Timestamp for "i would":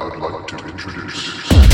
0.00-0.20